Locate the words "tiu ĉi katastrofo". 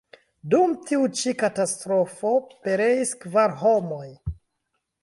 0.87-2.33